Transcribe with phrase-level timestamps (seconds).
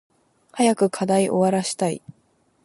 [0.53, 2.01] 早く課題終わらしたい。